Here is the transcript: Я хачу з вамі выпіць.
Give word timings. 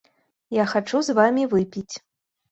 Я 0.57 0.63
хачу 0.71 1.01
з 1.07 1.15
вамі 1.19 1.43
выпіць. 1.51 1.93